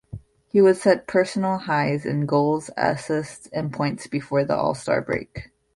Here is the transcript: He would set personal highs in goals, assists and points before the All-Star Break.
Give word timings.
He 0.47 0.61
would 0.61 0.77
set 0.77 1.05
personal 1.05 1.59
highs 1.59 2.07
in 2.07 2.25
goals, 2.25 2.71
assists 2.75 3.45
and 3.53 3.71
points 3.71 4.07
before 4.07 4.43
the 4.43 4.55
All-Star 4.55 4.99
Break. 4.99 5.51